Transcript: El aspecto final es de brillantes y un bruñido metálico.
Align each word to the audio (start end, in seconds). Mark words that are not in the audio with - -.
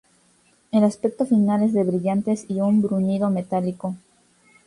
El 0.71 0.83
aspecto 0.83 1.27
final 1.27 1.61
es 1.61 1.73
de 1.73 1.83
brillantes 1.83 2.45
y 2.49 2.59
un 2.59 2.81
bruñido 2.81 3.29
metálico. 3.29 3.93